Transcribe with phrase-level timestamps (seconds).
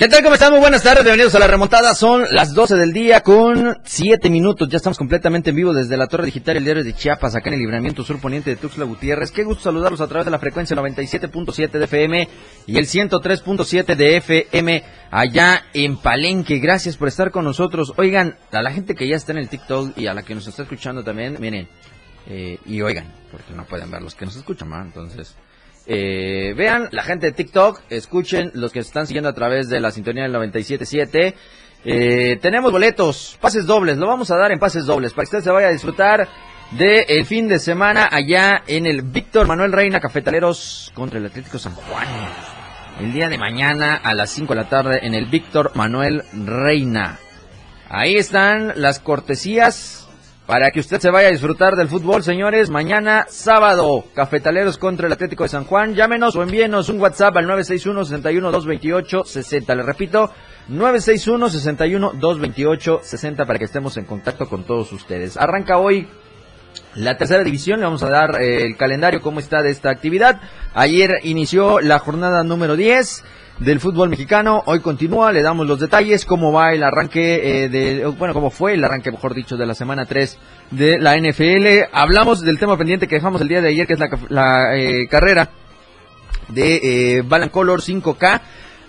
[0.00, 0.22] ¿Qué tal?
[0.22, 0.50] ¿Cómo están?
[0.52, 1.94] Muy buenas tardes, bienvenidos a la remontada.
[1.94, 4.66] Son las 12 del día con 7 minutos.
[4.70, 7.56] Ya estamos completamente en vivo desde la Torre Digital, el diario de Chiapas, acá en
[7.56, 9.30] el libramiento sur poniente de Tuxtla Gutiérrez.
[9.30, 12.28] Qué gusto saludarlos a través de la frecuencia 97.7 de FM
[12.66, 16.60] y el 103.7 de FM allá en Palenque.
[16.60, 17.92] Gracias por estar con nosotros.
[17.98, 20.46] Oigan, a la gente que ya está en el TikTok y a la que nos
[20.46, 21.68] está escuchando también, miren,
[22.26, 24.80] eh, y oigan, porque no pueden ver los que nos escuchan, ¿no?
[24.80, 25.36] Entonces...
[25.92, 29.90] Eh, vean la gente de TikTok, escuchen los que están siguiendo a través de la
[29.90, 31.34] sintonía del 97.7.
[31.84, 35.42] Eh, tenemos boletos, pases dobles, lo vamos a dar en pases dobles para que usted
[35.42, 36.28] se vaya a disfrutar
[36.70, 41.58] del el fin de semana allá en el Víctor Manuel Reina Cafetaleros contra el Atlético
[41.58, 42.06] San Juan.
[43.00, 47.18] El día de mañana a las 5 de la tarde en el Víctor Manuel Reina.
[47.88, 49.99] Ahí están las cortesías
[50.50, 52.70] para que usted se vaya a disfrutar del fútbol, señores.
[52.70, 55.94] Mañana, sábado, Cafetaleros contra el Atlético de San Juan.
[55.94, 59.76] Llámenos o envíenos un WhatsApp al 961-61-228-60.
[59.76, 60.32] Le repito,
[60.68, 65.36] 961-61-228-60 para que estemos en contacto con todos ustedes.
[65.36, 66.08] Arranca hoy
[66.96, 70.40] la tercera división, le vamos a dar eh, el calendario, cómo está de esta actividad.
[70.74, 73.22] Ayer inició la jornada número 10
[73.60, 74.62] del fútbol mexicano.
[74.66, 78.74] Hoy continúa, le damos los detalles, cómo va el arranque, eh, de, bueno, cómo fue
[78.74, 80.38] el arranque, mejor dicho, de la semana 3
[80.70, 81.88] de la NFL.
[81.92, 85.50] Hablamos del tema pendiente que dejamos el día de ayer, que es la, eh, carrera
[86.48, 88.40] de eh, Color 5K.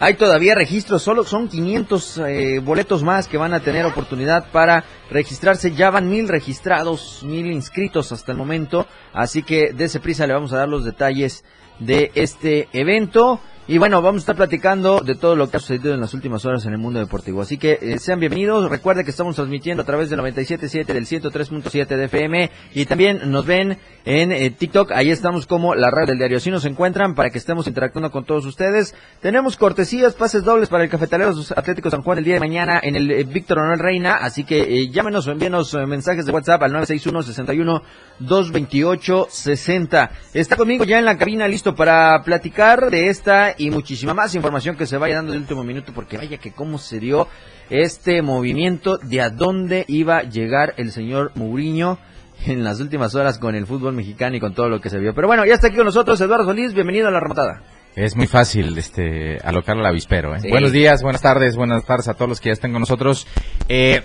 [0.03, 4.83] Hay todavía registros, solo son 500 eh, boletos más que van a tener oportunidad para
[5.11, 5.73] registrarse.
[5.73, 8.87] Ya van mil registrados, mil inscritos hasta el momento.
[9.13, 11.43] Así que de ese prisa le vamos a dar los detalles
[11.77, 13.39] de este evento.
[13.71, 16.43] Y bueno, vamos a estar platicando de todo lo que ha sucedido en las últimas
[16.43, 17.41] horas en el mundo deportivo.
[17.41, 18.69] Así que eh, sean bienvenidos.
[18.69, 22.51] Recuerden que estamos transmitiendo a través del 97.7 del 103.7 de FM.
[22.73, 24.91] Y también nos ven en eh, TikTok.
[24.91, 26.35] Ahí estamos como la red del diario.
[26.35, 28.93] Así nos encuentran para que estemos interactuando con todos ustedes.
[29.21, 32.97] Tenemos cortesías, pases dobles para el Cafetalero Atlético San Juan el día de mañana en
[32.97, 34.15] el eh, Víctor Manuel Reina.
[34.15, 37.83] Así que llámenos o envíenos mensajes de WhatsApp al 961 61
[38.19, 40.11] 228 60.
[40.33, 44.75] Está conmigo ya en la cabina listo para platicar de esta y muchísima más información
[44.75, 47.27] que se vaya dando de último minuto, porque vaya que cómo se dio
[47.69, 51.99] este movimiento de a dónde iba a llegar el señor Mourinho
[52.47, 55.13] en las últimas horas con el fútbol mexicano y con todo lo que se vio.
[55.13, 57.61] Pero bueno, ya está aquí con nosotros Eduardo Solís, bienvenido a la remontada.
[57.95, 60.35] Es muy fácil este alocar la avispero.
[60.35, 60.39] ¿eh?
[60.49, 63.27] Buenos días, buenas tardes, buenas tardes a todos los que ya están con nosotros.
[63.69, 64.01] Eh,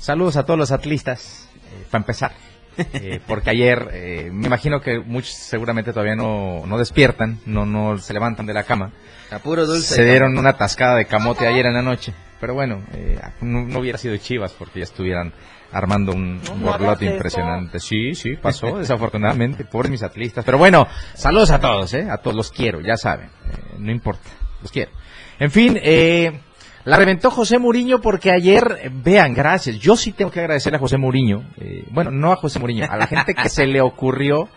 [0.00, 2.47] saludos a todos los atlistas, eh, para empezar.
[2.78, 7.98] Eh, porque ayer eh, me imagino que muchos seguramente todavía no, no despiertan, no, no
[7.98, 8.92] se levantan de la cama.
[9.80, 12.14] Se dieron una tascada de camote ayer en la noche.
[12.40, 15.32] Pero bueno, eh, no, hubiera sido Chivas porque ya estuvieran
[15.72, 17.80] armando un, borlote impresionante.
[17.80, 20.44] Sí, sí, pasó desafortunadamente, por mis atlistas.
[20.44, 22.08] Pero bueno, saludos a todos, ¿eh?
[22.10, 23.30] A todos los quiero, ya saben.
[23.78, 24.30] no importa,
[24.62, 24.92] los quiero.
[25.40, 26.40] En fin, eh,
[26.88, 29.78] la reventó José Muriño porque ayer, vean, gracias.
[29.78, 31.44] Yo sí tengo que agradecer a José Muriño.
[31.60, 34.48] Eh, bueno, no a José Muriño, a la gente que se le ocurrió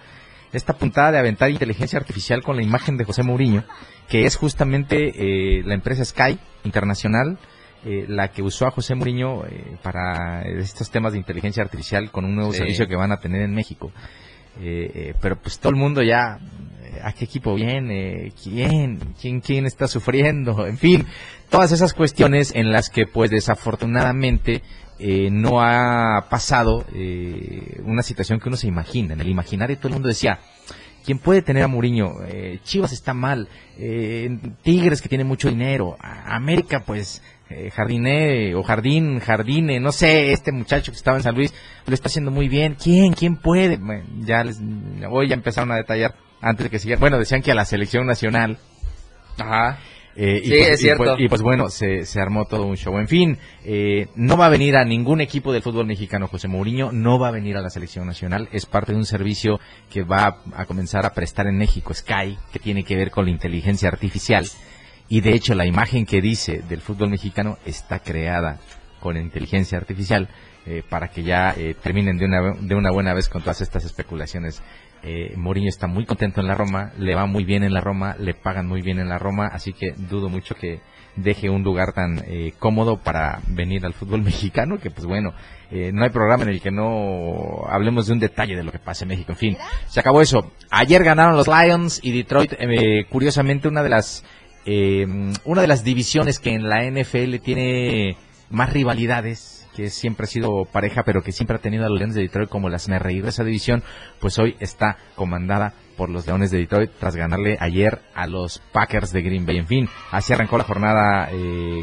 [0.54, 3.66] esta puntada de aventar inteligencia artificial con la imagen de José Mourinho,
[4.08, 7.38] que es justamente eh, la empresa Sky Internacional,
[7.84, 9.44] eh, la que usó a José Mourinho
[9.84, 13.54] para estos temas de inteligencia artificial con un nuevo servicio que van a tener en
[13.54, 13.92] México.
[14.56, 16.40] pero pues todo el mundo ya
[17.04, 21.06] a qué equipo viene, quién, quién, quién está sufriendo, en fin,
[21.50, 24.62] todas esas cuestiones en las que pues desafortunadamente
[25.04, 29.16] eh, no ha pasado eh, una situación que uno se imagina.
[29.16, 30.40] En el imaginario todo el mundo decía,
[31.04, 32.24] ¿quién puede tener a Mourinho?
[32.28, 33.50] Eh, Chivas está mal,
[34.62, 37.24] Tigres que tiene mucho dinero, América pues
[37.74, 41.52] Jardiné o Jardín, Jardine, no sé, este muchacho que estaba en San Luis
[41.88, 42.78] lo está haciendo muy bien.
[42.82, 43.14] ¿Quién?
[43.14, 43.80] ¿Quién puede?
[44.20, 44.62] ya les,
[45.10, 46.98] hoy ya empezaron a detallar antes de que siga.
[46.98, 48.58] Bueno, decían que a la selección nacional.
[49.38, 49.80] Ajá.
[50.16, 51.04] Eh, sí, y, pues, es cierto.
[51.04, 52.98] Pues, y, pues, bueno, se, se, armó todo un show.
[52.98, 56.92] En fin, eh, no va a venir a ningún equipo del fútbol mexicano José Mourinho,
[56.92, 59.60] no va a venir a la selección nacional, es parte de un servicio
[59.90, 63.32] que va a, comenzar a prestar en México, Sky, que tiene que ver con la
[63.32, 64.46] inteligencia artificial.
[65.08, 68.60] Y de hecho la imagen que dice del fútbol mexicano está creada
[69.00, 70.30] con inteligencia artificial
[70.66, 73.84] eh, para que ya eh, terminen de una, de una buena vez con todas estas
[73.84, 74.62] especulaciones.
[75.04, 75.36] Eh,
[75.68, 78.68] está muy contento en la Roma, le va muy bien en la Roma, le pagan
[78.68, 80.80] muy bien en la Roma, así que dudo mucho que
[81.16, 85.34] deje un lugar tan eh, cómodo para venir al fútbol mexicano, que pues bueno,
[85.72, 88.80] eh, no hay programa en el que no hablemos de un detalle de lo que
[88.80, 89.32] pasa en México.
[89.32, 89.58] En fin,
[89.88, 90.52] se acabó eso.
[90.70, 94.26] Ayer ganaron los Lions y Detroit, eh, curiosamente una de las
[94.66, 95.08] eh,
[95.46, 98.18] una de las divisiones que en la NFL tiene
[98.50, 102.16] más rivalidades que siempre ha sido pareja, pero que siempre ha tenido a los Leones
[102.16, 103.84] de Detroit como las reír de esa división,
[104.20, 109.12] pues hoy está comandada por los Leones de Detroit tras ganarle ayer a los Packers
[109.12, 109.58] de Green Bay.
[109.58, 111.30] En fin, así arrancó la jornada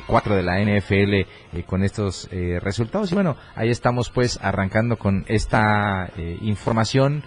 [0.06, 1.26] 4 de la NFL eh,
[1.64, 3.12] con estos eh, resultados.
[3.12, 7.22] Y bueno, ahí estamos pues arrancando con esta eh, información.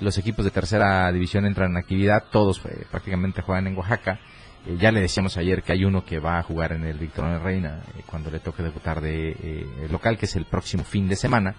[0.00, 2.60] los equipos de tercera división entran en actividad, todos
[2.90, 4.18] prácticamente juegan en Oaxaca.
[4.66, 7.38] Eh, ya le decíamos ayer que hay uno que va a jugar en el Victoria
[7.38, 11.16] Reina eh, cuando le toque debutar de eh, local, que es el próximo fin de
[11.16, 11.54] semana.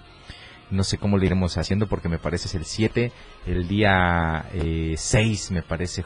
[0.69, 3.11] No sé cómo lo iremos haciendo porque me parece es el 7,
[3.45, 4.45] el día
[4.95, 6.05] 6 me parece.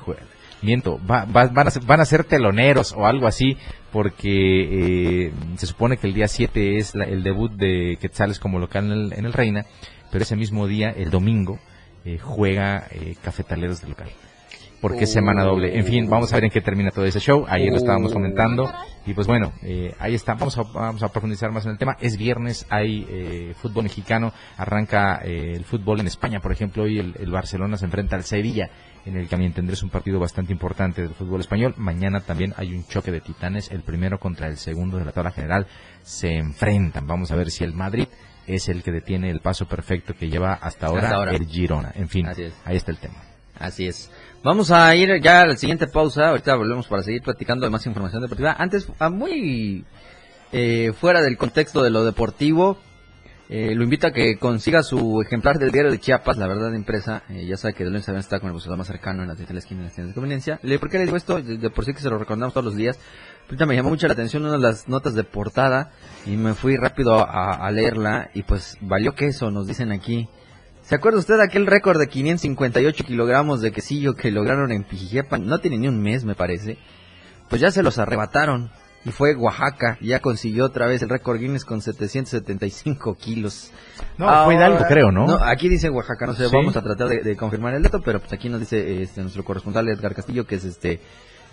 [0.64, 3.58] Miento, va, van, a ser, van, a ser, teloneros o algo así
[3.92, 8.92] porque se supone que el día 7 es el debut de Quetzales como local en
[8.92, 9.68] el, en el Reina,
[10.12, 11.60] pero ese mismo día, el domingo,
[12.24, 12.88] juega
[13.22, 14.10] Cafetaleros de local
[14.82, 15.78] porque es semana doble.
[15.78, 17.46] En fin, vamos a ver en qué termina todo ese show.
[17.48, 18.72] Ayer lo estábamos comentando.
[19.06, 20.34] Y pues bueno, eh, ahí está.
[20.34, 21.96] Vamos a, vamos a profundizar más en el tema.
[22.00, 24.34] Es viernes, hay eh, fútbol mexicano.
[24.58, 26.84] Arranca eh, el fútbol en España, por ejemplo.
[26.84, 28.70] Hoy el, Barcelona se enfrenta al Sevilla,
[29.06, 31.76] en el que a mi entender es un partido bastante importante del fútbol español.
[31.78, 33.72] Mañana también hay un choque de titanes.
[33.72, 35.68] El primero contra el segundo de la tabla general
[36.02, 37.06] se enfrentan.
[37.06, 38.08] Vamos a ver si el Madrid
[38.48, 41.92] es el que detiene el paso perfecto que lleva hasta ahora, el Girona.
[41.96, 43.35] En fin, ahí está el tema.
[43.60, 44.12] Así es.
[44.44, 46.30] Vamos a ir ya a la siguiente pausa.
[46.30, 48.56] Ahorita volvemos para seguir platicando de más información deportiva.
[48.58, 49.86] Antes, muy
[50.52, 52.78] eh, fuera del contexto de lo deportivo,
[53.48, 57.24] eh, lo invito a que consiga su ejemplar del diario de Chiapas, la verdad empresa.
[57.30, 59.36] Eh, ya sabe que de lunes a está con el buscador más cercano en la
[59.36, 60.60] tienda de la esquina de las tiendas de conveniencia.
[60.80, 61.42] ¿Por qué le digo esto?
[61.42, 63.00] De, por sí que se lo recordamos todos los días.
[63.46, 65.92] Ahorita me llamó mucho la atención una de las notas de portada
[66.26, 70.28] y me fui rápido a, a leerla y pues valió queso, nos dicen aquí.
[70.86, 75.48] ¿Se acuerda usted de aquel récord de 558 kilogramos de quesillo que lograron en Pijijepan?
[75.48, 76.78] No tiene ni un mes, me parece.
[77.50, 78.70] Pues ya se los arrebataron.
[79.04, 83.72] Y fue Oaxaca, ya consiguió otra vez el récord Guinness con 775 kilos.
[84.20, 85.26] No, fue Hidalgo, creo, ¿no?
[85.26, 88.34] No, aquí dice Oaxaca, no sé, vamos a tratar de, confirmar el dato, pero pues
[88.34, 91.02] aquí nos dice este, nuestro corresponsal Edgar Castillo, que es este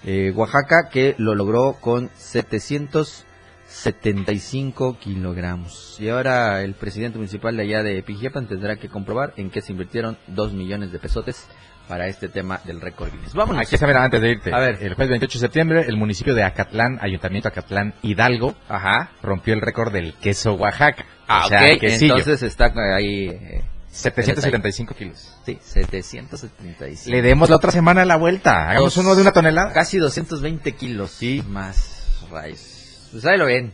[0.05, 3.27] eh, Oaxaca, que lo logró con 700
[3.73, 5.97] 75 kilogramos.
[5.99, 9.73] Y ahora el presidente municipal de allá de Pijiapan tendrá que comprobar en qué se
[9.73, 11.49] invirtieron 2 millones de pesotes
[11.89, 13.35] para este tema del récord Guinness.
[13.35, 13.57] Vamos.
[13.59, 14.55] Aquí está, antes de irte.
[14.55, 14.79] A ver.
[14.81, 19.11] El jueves 28 de septiembre, el municipio de Acatlán, Ayuntamiento Acatlán Hidalgo, Ajá.
[19.23, 21.05] rompió el récord del queso Oaxaca.
[21.27, 21.83] Ah, ok.
[21.83, 23.29] Entonces está ahí...
[23.89, 25.37] 775 eh, kilos.
[25.45, 27.11] Sí, 775.
[27.11, 28.71] Le demos la otra semana la vuelta.
[28.71, 29.73] Hagamos uno de una tonelada.
[29.73, 31.11] Casi 220 kilos.
[31.11, 31.43] Sí.
[31.47, 32.72] Más rayos.
[33.13, 33.73] Pues ahí lo ven.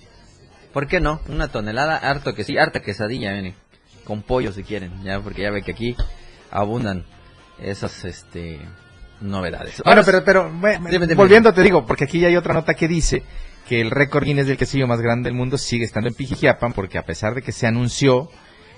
[0.73, 1.21] ¿Por qué no?
[1.29, 3.55] Una tonelada, harto que sí, harta quesadilla, viene.
[4.05, 5.97] Con pollo si quieren, ya, porque ya ve que aquí
[6.51, 7.05] abundan
[7.59, 8.61] esas, este,
[9.21, 9.83] novedades.
[9.85, 10.51] Bueno, pero, pero,
[11.17, 13.23] volviendo te digo, porque aquí ya hay otra nota que dice
[13.69, 16.99] que el récord Guinness del quesillo más grande del mundo sigue estando en Pijijiapan, porque
[16.99, 18.31] a pesar de que se anunció,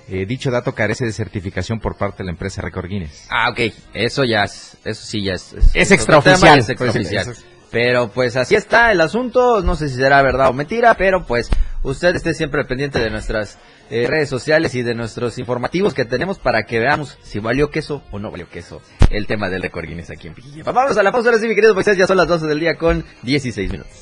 [0.09, 3.26] eh, dicho dato carece de certificación por parte de la empresa Record Guinness.
[3.31, 3.73] Ah, ok.
[3.95, 5.55] Eso ya es, eso sí ya es.
[5.75, 6.59] Es, extraoficial.
[6.59, 7.35] Es extraoficial.
[7.71, 11.49] Pero pues así está el asunto, no sé si será verdad o mentira, pero pues
[11.83, 13.59] usted esté siempre pendiente de nuestras
[13.91, 18.03] eh, redes sociales y de nuestros informativos que tenemos para que veamos si valió queso
[18.11, 20.65] o no valió queso el tema del récord Guinness aquí en Piquilla.
[20.65, 22.77] Vamos a la pausa ahora sí, mi querido Moisés, ya son las 12 del día
[22.77, 23.93] con 16 minutos.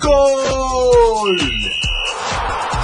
[0.00, 1.38] ¡Gol!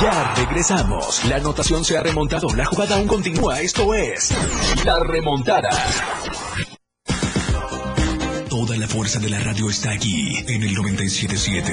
[0.01, 1.25] Ya regresamos.
[1.27, 2.49] La anotación se ha remontado.
[2.57, 3.61] La jugada aún continúa.
[3.61, 4.33] Esto es
[4.85, 5.71] La Remontada.
[8.61, 11.73] Toda la fuerza de la radio está aquí en el 977.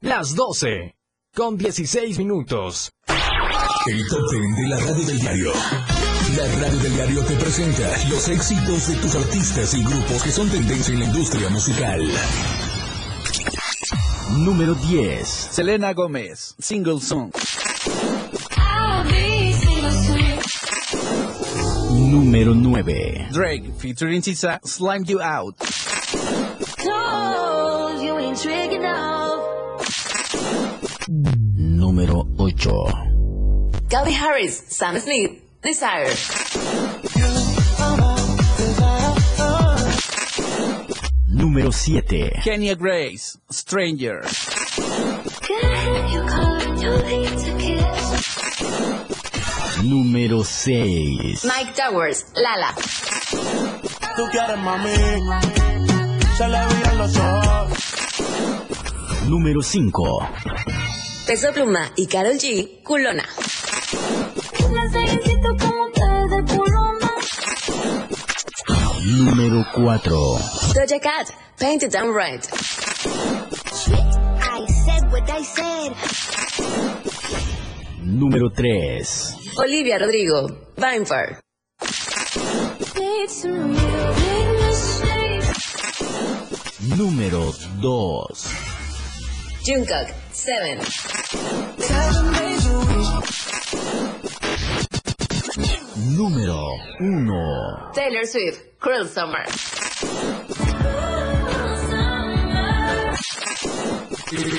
[0.00, 0.94] Las 12
[1.34, 2.92] con 16 minutos.
[3.84, 5.52] El top de la radio del diario.
[6.36, 10.48] La radio del diario te presenta los éxitos de tus artistas y grupos que son
[10.50, 12.08] tendencia en la industria musical.
[14.38, 15.26] Número 10.
[15.28, 17.32] Selena Gómez, Single Song.
[22.10, 23.28] Número 9.
[23.30, 25.54] Drake featuring Tisa Slime You Out.
[28.02, 28.36] you ain't
[31.56, 33.88] Número 8.
[33.88, 36.10] Calvin Harris, Sam Smith, Desire.
[41.28, 42.40] Número Número 7.
[42.42, 44.22] Kenya Grace, Stranger.
[49.82, 51.44] Número 6.
[51.44, 52.74] Mike Towers, Lala.
[54.16, 54.90] Tú quieres mami,
[56.36, 57.78] se le los ojos.
[59.26, 60.28] Número 5.
[61.26, 63.24] Peso Pluma y Carol G, Culona.
[69.06, 70.38] Número 4.
[70.74, 72.46] Doja Cat, Paint It Down Right.
[74.42, 75.92] I said what I said.
[78.02, 79.39] Número 3.
[79.56, 81.40] Olivia Rodrigo, Vinefar.
[86.96, 88.44] Número 2.
[89.64, 90.78] Jungkook, Seven.
[96.16, 96.56] Número
[97.00, 97.92] 1.
[97.94, 99.44] Taylor Swift, Cruel Summer.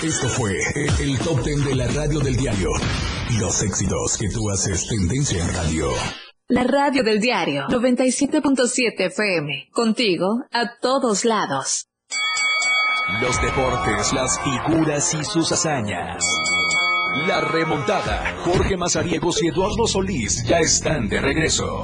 [0.04, 0.54] Esto fue
[1.00, 2.70] el top ten de la radio del diario.
[3.40, 5.88] Los éxitos que tú haces tendencia en radio.
[6.48, 9.70] La radio del diario 97.7 FM.
[9.72, 11.88] Contigo a todos lados.
[13.22, 16.26] Los deportes, las figuras y sus hazañas.
[17.28, 18.38] La remontada.
[18.44, 21.84] Jorge Mazariegos y Eduardo Solís ya están de regreso.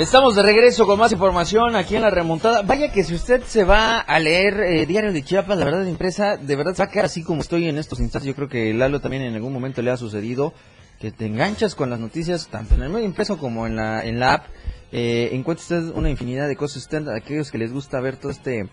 [0.00, 2.62] Estamos de regreso con más información aquí en la remontada.
[2.62, 6.38] Vaya que si usted se va a leer eh, Diario de Chiapas, la verdad impresa,
[6.38, 8.26] de verdad se va a quedar así como estoy en estos instantes.
[8.26, 10.54] Yo creo que Lalo también en algún momento le ha sucedido
[10.98, 14.18] que te enganchas con las noticias tanto en el medio impreso como en la en
[14.18, 14.46] la app.
[14.90, 16.78] Eh, encuentra usted una infinidad de cosas.
[16.78, 18.70] Usted, aquellos que les gusta ver todo este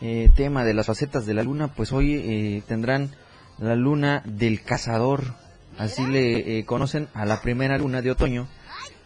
[0.00, 3.14] eh, tema de las facetas de la luna, pues hoy eh, tendrán
[3.60, 5.36] la luna del cazador.
[5.78, 8.48] Así le eh, conocen a la primera luna de otoño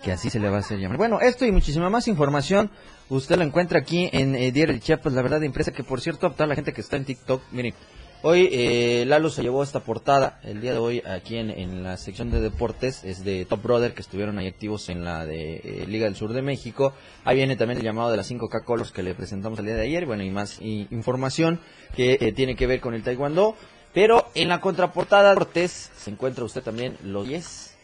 [0.02, 0.96] que así se le va a hacer llamar.
[0.98, 2.70] Bueno, esto y muchísima más información
[3.08, 6.26] usted lo encuentra aquí en eh, Diario Chiapas, la verdad de empresa, que por cierto,
[6.26, 7.74] a toda la gente que está en TikTok, miren,
[8.22, 11.96] hoy eh, Lalo se llevó esta portada, el día de hoy aquí en, en la
[11.96, 15.84] sección de deportes, es de Top Brother, que estuvieron ahí activos en la de eh,
[15.86, 16.92] Liga del Sur de México,
[17.24, 19.82] ahí viene también el llamado de las 5K Colors que le presentamos el día de
[19.82, 21.60] ayer, bueno, y más información
[21.94, 23.56] que eh, tiene que ver con el Taekwondo,
[23.94, 27.76] pero en la contraportada de deportes se encuentra usted también los 10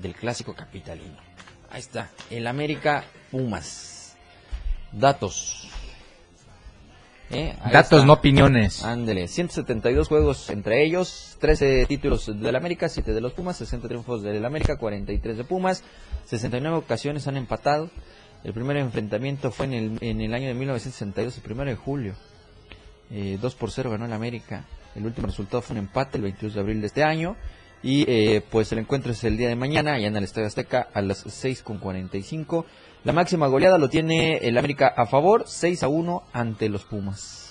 [0.00, 1.31] del clásico capitalino.
[1.72, 4.14] Ahí está, el América Pumas.
[4.92, 5.70] Datos.
[7.30, 8.04] Eh, Datos, está.
[8.04, 8.84] no opiniones.
[8.84, 14.22] Ándele, 172 juegos entre ellos, 13 títulos del América, 7 de los Pumas, 60 triunfos
[14.22, 15.82] del América, 43 de Pumas,
[16.26, 17.88] 69 ocasiones han empatado.
[18.44, 22.14] El primer enfrentamiento fue en el, en el año de 1962, el primero de julio.
[23.10, 24.66] Eh, 2 por 0 ganó el América.
[24.94, 27.34] El último resultado fue un empate el 22 de abril de este año.
[27.82, 30.88] Y eh, pues el encuentro es el día de mañana, allá en el Estadio Azteca,
[30.94, 32.64] a las 6.45.
[33.04, 37.42] La máxima goleada lo tiene el América a favor, 6 a 1 ante los Pumas.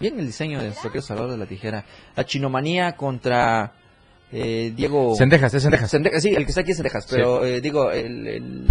[0.00, 1.84] Bien el diseño de nuestro querido Salvador de la Tijera.
[2.16, 3.74] La chinomanía contra
[4.32, 5.14] eh, Diego...
[5.16, 5.90] Sendejas, es Sendejas.
[5.90, 8.66] Sendejas, sí, el que está aquí es Sendejas, pero eh, digo, el, el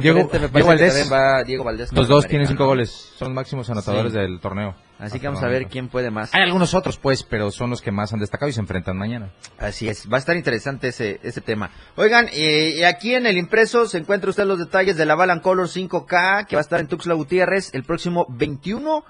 [0.00, 1.12] Diego- me parece Diego que Valdés.
[1.12, 1.92] va Diego Valdés.
[1.92, 2.90] Los dos tienen cinco goles.
[3.16, 4.18] Son los máximos anotadores Sí.
[4.18, 4.74] del torneo.
[4.98, 6.34] Así que vamos a ver quién puede más.
[6.34, 9.30] Hay algunos otros, pues, pero son los que más han destacado y se enfrentan mañana.
[9.56, 11.70] Así es, va a estar interesante ese, ese tema.
[11.96, 15.68] Oigan, eh, aquí en el impreso se encuentra usted los detalles de la Balan Color
[15.68, 19.04] 5K que va a estar en Tuxtla Gutiérrez el próximo 21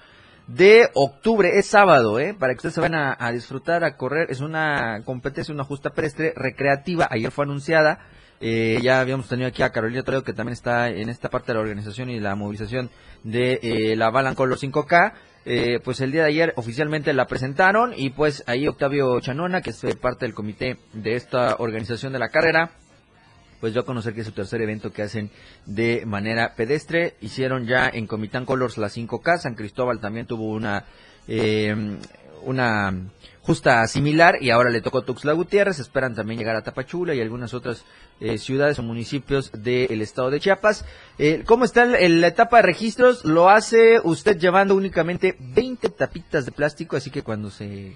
[0.49, 2.35] de octubre, es sábado, ¿eh?
[2.37, 4.31] Para que ustedes se van a, disfrutar, a correr.
[4.31, 7.07] Es una competencia, una justa pedestre recreativa.
[7.09, 7.99] Ayer fue anunciada.
[8.41, 11.55] Eh, ya habíamos tenido aquí a Carolina Toledo que también está en esta parte de
[11.55, 12.89] la organización y la movilización
[13.23, 15.13] de eh, la Balan Color 5K.
[15.45, 19.69] Eh, pues el día de ayer oficialmente la presentaron y pues ahí Octavio Chanona, que
[19.69, 22.71] es parte del comité de esta organización de la carrera,
[23.59, 25.29] pues yo a conocer que es su tercer evento que hacen
[25.65, 27.15] de manera pedestre.
[27.21, 30.85] Hicieron ya en Comitán Colors la 5K, San Cristóbal también tuvo una
[31.27, 31.75] eh,
[32.43, 32.93] una
[33.41, 37.53] justa similar y ahora le tocó Tuxtla Gutiérrez, esperan también llegar a Tapachula y algunas
[37.53, 37.83] otras
[38.19, 40.85] eh, ciudades o municipios del estado de Chiapas.
[41.17, 43.25] Eh, ¿Cómo está la etapa de registros?
[43.25, 47.95] Lo hace usted llevando únicamente 20 tapitas de plástico, así que cuando se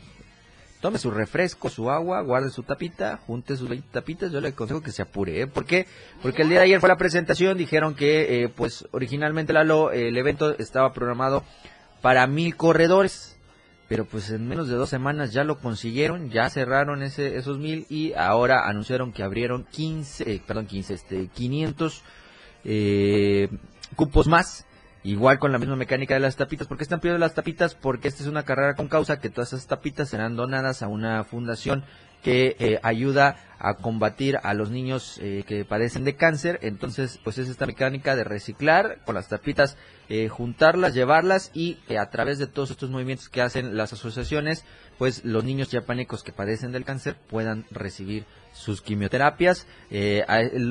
[0.83, 4.81] tome su refresco, su agua, guarde su tapita, junte sus 20 tapitas, yo le aconsejo
[4.81, 5.47] que se apure, ¿eh?
[5.47, 5.87] Porque
[6.41, 10.91] el día de ayer fue la presentación, dijeron que, eh, pues, originalmente el evento estaba
[10.91, 11.45] programado
[12.01, 13.29] para mil corredores.
[13.87, 17.85] pero pues en menos de dos semanas ya lo consiguieron, ya cerraron ese, esos mil
[17.89, 22.01] y ahora anunciaron que abrieron 15, eh, perdón, 15, este, 500
[22.65, 23.49] eh,
[23.95, 24.65] cupos más.
[25.03, 26.67] Igual con la misma mecánica de las tapitas.
[26.67, 27.75] ¿Por qué están pidiendo las tapitas?
[27.75, 31.23] Porque esta es una carrera con causa que todas esas tapitas serán donadas a una
[31.25, 31.83] fundación
[32.21, 36.59] que eh, ayuda a combatir a los niños eh, que padecen de cáncer.
[36.61, 39.77] Entonces, pues es esta mecánica de reciclar con las tapitas,
[40.09, 44.65] eh, juntarlas, llevarlas y eh, a través de todos estos movimientos que hacen las asociaciones,
[44.97, 49.67] pues los niños yapánicos que padecen del cáncer puedan recibir sus quimioterapias.
[49.91, 50.23] Eh,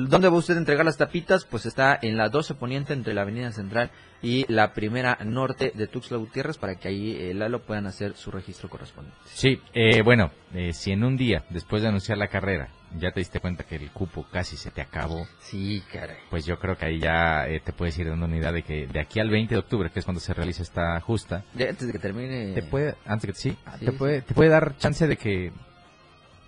[0.07, 1.45] ¿Dónde va usted a entregar las tapitas?
[1.45, 5.87] Pues está en la 12 Poniente entre la Avenida Central y la Primera Norte de
[5.87, 9.19] Tuxtla Gutiérrez para que ahí eh, Lalo puedan hacer su registro correspondiente.
[9.25, 13.19] Sí, eh, bueno, eh, si en un día, después de anunciar la carrera, ya te
[13.19, 16.15] diste cuenta que el cupo casi se te acabó, Sí, caray.
[16.29, 18.87] pues yo creo que ahí ya eh, te puedes ir dando una idea de que
[18.87, 21.87] de aquí al 20 de octubre, que es cuando se realiza esta justa, Ya antes
[21.87, 22.53] de que termine.
[22.53, 23.49] te puede, antes que sí,
[23.79, 23.97] Sí, te sí.
[23.97, 25.51] puede, te puede dar chance de que,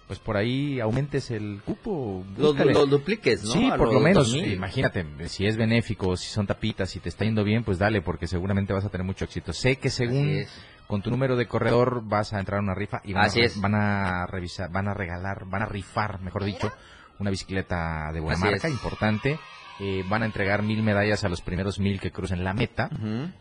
[0.08, 2.24] pues por ahí aumentes el cupo.
[2.38, 3.52] Lo, lo dupliques, ¿no?
[3.54, 4.28] Sí, A por lo menos.
[4.32, 4.54] 2000.
[4.54, 8.28] Imagínate, si es benéfico, si son tapitas, si te está yendo bien, pues dale, porque
[8.28, 9.52] seguramente vas a tener mucho éxito.
[9.54, 10.46] Sé que según
[10.88, 13.46] con tu número de corredor vas a entrar a una rifa y van, Así a,
[13.46, 13.60] es.
[13.60, 16.72] van a revisar, van a regalar, van a rifar, mejor dicho,
[17.18, 18.74] una bicicleta de buena Así marca, es.
[18.74, 19.40] importante.
[19.80, 22.90] Eh, van a entregar mil medallas a los primeros mil que crucen la meta.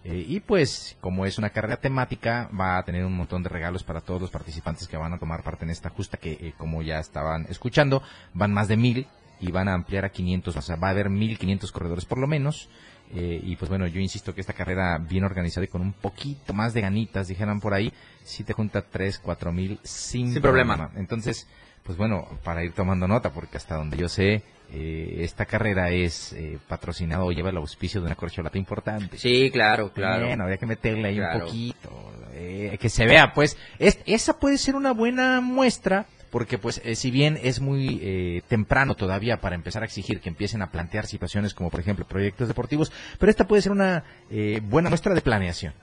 [0.03, 3.85] Eh, y pues, como es una carrera temática, va a tener un montón de regalos
[3.85, 6.83] para todos los participantes que van a tomar parte en esta justa, que eh, como
[6.83, 9.07] ya estaban escuchando, van más de mil
[9.41, 12.27] y van a ampliar a 500, o sea, va a haber 1500 corredores por lo
[12.27, 12.69] menos.
[13.15, 16.53] Eh, y pues bueno, yo insisto que esta carrera bien organizada y con un poquito
[16.53, 17.93] más de ganitas, dijeran por ahí,
[18.25, 20.91] si te junta 3, 4 mil sin, Sin problema.
[20.97, 21.47] Entonces,
[21.83, 26.33] pues bueno, para ir tomando nota, porque hasta donde yo sé, eh, esta carrera es
[26.33, 29.19] eh, patrocinada o lleva el auspicio de una corcholata importante.
[29.19, 30.27] Sí, claro, claro.
[30.27, 31.39] Bueno, habría que meterle ahí Claro.
[31.41, 36.59] un poquito, eh, que se vea, pues, es, esa puede ser una buena muestra, porque
[36.59, 40.63] pues, eh, si bien es muy eh, temprano todavía para empezar a exigir que empiecen
[40.63, 42.91] a plantear situaciones como, por ejemplo, proyectos deportivos,
[43.21, 45.75] pero esta puede ser una eh, buena muestra de planeación.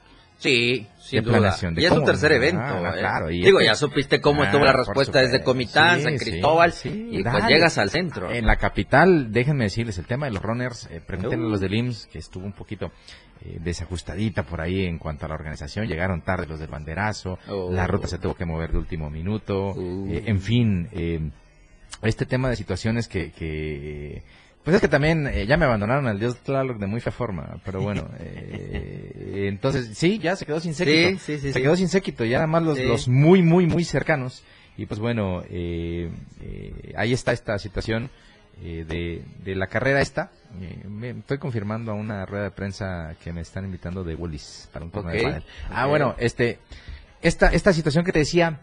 [0.42, 1.56] Sí, sin duda.
[1.56, 2.62] de y es cómo- tercer evento.
[2.64, 3.00] ah, eh.
[3.00, 5.44] claro, y Digo, este- ya supiste cómo Ah, estuvo la respuesta desde.
[5.44, 7.54] Comitán, Sí, San Cristóbal, sí, y pues dale.
[7.54, 8.32] llegas al centro.
[8.32, 11.76] En la capital, déjenme decirles, el tema de los runners, eh, pregúntenle a los del
[11.76, 12.92] IMSS, que estuvo un poquito
[13.44, 15.88] eh, desajustadita por ahí en cuanto a la organización.
[15.88, 17.72] Llegaron tarde los del banderazo, Oh.
[17.72, 20.08] la ruta se tuvo que mover de último minuto, Uh.
[20.12, 21.20] eh, en fin, eh,
[22.04, 23.32] este tema de situaciones que...
[23.32, 24.24] que
[24.64, 27.60] pues es que también eh, ya me abandonaron al dios Tlaloc de muy fea forma,
[27.66, 31.20] pero bueno, eh, entonces sí, ya se quedó sin séquito.
[31.20, 33.84] Sí, sí, sí, se quedó sin séquito, ya nada más los, los muy, muy, muy
[33.84, 34.44] cercanos.
[34.78, 36.10] Y pues bueno, eh,
[36.42, 38.10] eh, ahí está esta situación
[38.64, 40.32] eh, de, de la carrera esta.
[40.88, 44.86] Me estoy confirmando a una rueda de prensa que me están invitando de Wallis para
[44.86, 45.44] un torneo de.
[45.70, 45.90] Ah, ok.
[45.90, 46.60] bueno, este,
[47.22, 48.62] esta, esta situación que te decía,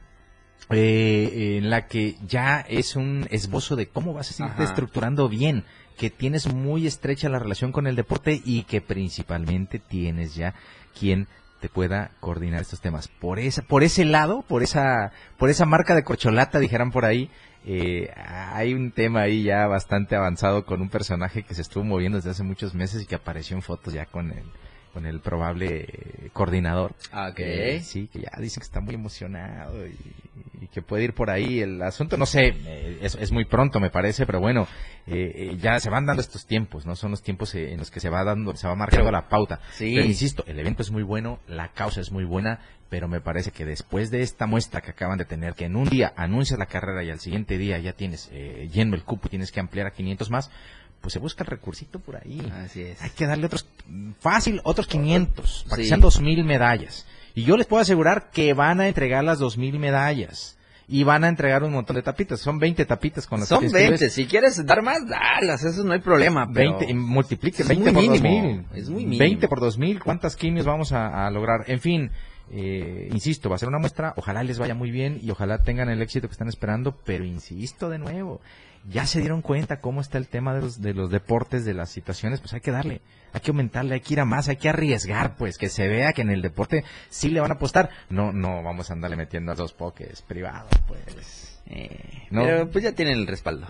[0.70, 5.64] eh, en la que ya es un esbozo de cómo vas a irte estructurando bien,
[5.98, 10.54] que tienes muy estrecha la relación con el deporte y que principalmente tienes ya
[10.98, 11.26] quien
[11.60, 13.08] te pueda coordinar estos temas.
[13.08, 17.30] Por esa, por ese lado, por esa, por esa marca de corcholata, dijeran por ahí,
[17.66, 22.16] eh, hay un tema ahí ya bastante avanzado con un personaje que se estuvo moviendo
[22.16, 24.44] desde hace muchos meses y que apareció en fotos ya con el,
[24.94, 26.94] con el probable coordinador.
[27.10, 27.40] Ah, ok.
[27.40, 29.96] Eh, sí, que ya dicen que está muy emocionado y,
[30.70, 32.16] y que puede ir por ahí el asunto.
[32.16, 34.66] No sé, eh, es, es muy pronto me parece, pero bueno,
[35.06, 36.96] eh, eh, ya se van dando estos tiempos, ¿no?
[36.96, 39.60] Son los tiempos eh, en los que se va dando, se va marcando la pauta.
[39.72, 39.92] Sí.
[39.94, 43.50] Pero insisto, el evento es muy bueno, la causa es muy buena, pero me parece
[43.50, 46.66] que después de esta muestra que acaban de tener, que en un día anuncias la
[46.66, 49.86] carrera y al siguiente día ya tienes eh, lleno el cupo y tienes que ampliar
[49.86, 50.50] a 500 más,
[51.00, 52.40] pues se busca el recursito por ahí.
[52.64, 53.00] Así es.
[53.02, 53.66] Hay que darle otros,
[54.20, 55.88] fácil, otros 500, para que Sí.
[55.88, 57.06] sean 2000 medallas.
[57.34, 60.57] Y yo les puedo asegurar que van a entregar las 2000 medallas.
[60.90, 62.40] Y van a entregar un montón de tapitas.
[62.40, 64.00] Son 20 tapitas con las Son que te inscribes.
[64.00, 66.48] 20, si quieres dar más, dalas, eso no hay problema.
[66.52, 66.78] Pero...
[66.78, 68.66] 20, y multiplique es 20 muy por mínimo, 2000.
[68.74, 69.18] es muy mínimo.
[69.18, 71.64] 20 por 2000, ¿cuántas quimios vamos a, a lograr?
[71.66, 72.10] En fin,
[72.50, 75.90] eh, insisto, va a ser una muestra, ojalá les vaya muy bien y ojalá tengan
[75.90, 78.40] el éxito que están esperando, pero insisto de nuevo,
[78.88, 81.90] ya se dieron cuenta cómo está el tema de los, de los deportes, de las
[81.90, 83.00] situaciones, pues hay que darle,
[83.32, 86.12] hay que aumentarle, hay que ir a más, hay que arriesgar, pues que se vea
[86.12, 87.90] que en el deporte sí le van a apostar.
[88.08, 91.60] No, no vamos a andarle metiendo a dos pokés privados, pues.
[91.66, 92.42] Eh, No.
[92.44, 93.68] Pero pues ya tienen el respaldo.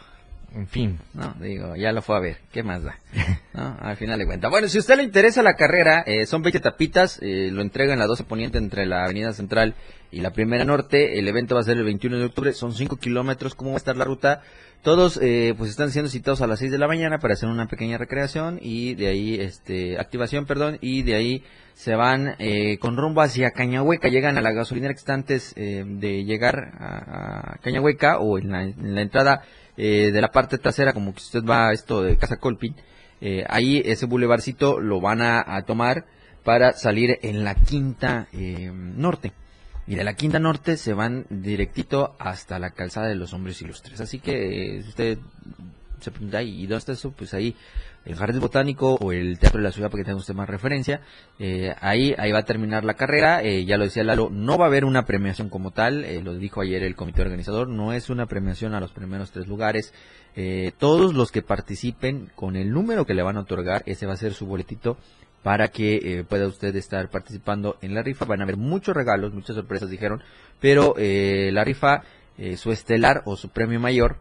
[0.55, 0.99] En fin.
[1.15, 2.99] No, digo, ya lo fue a ver, ¿qué más da?
[3.55, 3.77] ¿No?
[3.81, 4.51] Al final de cuentas.
[4.51, 7.95] Bueno, si a usted le interesa la carrera, eh, son 20 tapitas, eh, lo entregan
[7.95, 9.75] en la 12 Poniente entre la Avenida Central
[10.11, 11.19] y la Primera Norte.
[11.19, 13.55] El evento va a ser el 21 de octubre, son 5 kilómetros.
[13.55, 14.43] ¿Cómo va a estar la ruta?
[14.83, 17.67] Todos eh, pues están siendo citados a las 6 de la mañana para hacer una
[17.67, 22.97] pequeña recreación y de ahí, este, activación, perdón, y de ahí se van eh, con
[22.97, 27.59] rumbo hacia Cañahueca, llegan a la gasolinera que está antes eh, de llegar a, a
[27.59, 29.43] Cañahueca o en la, en la entrada
[29.79, 32.75] eh, de la parte trasera, como que usted va a esto de Casa Colpin,
[33.21, 36.05] eh, ahí ese bulevarcito lo van a, tomar
[36.45, 39.33] para salir en la quinta eh, norte.
[39.87, 44.01] Y de la quinta norte se van directito hasta la calzada de los hombres ilustres.
[44.01, 45.19] Así que eh, usted
[46.01, 47.11] se pregunta, ¿y dónde está eso?
[47.11, 47.57] Pues ahí,
[48.09, 51.03] el Jardín Botánico o el Teatro de la Ciudad, para que tenga usted más referencia.
[51.39, 53.43] Eh, ahí, ahí va a terminar la carrera.
[53.43, 56.05] Eh, ya lo decía Lalo, no va a haber una premiación como tal.
[56.05, 57.69] eh, lo dijo ayer el comité organizador.
[57.69, 59.93] No es una premiación a los primeros tres lugares.
[60.37, 64.15] Eh, todos los que participen con el número que le van a otorgar, ese va
[64.15, 64.97] a ser su boletito
[65.43, 68.25] para que eh, pueda usted estar participando en la rifa.
[68.25, 70.23] Van a haber muchos regalos, muchas sorpresas dijeron,
[70.61, 72.03] pero eh, la rifa,
[72.57, 74.19] su estelar o su premio mayor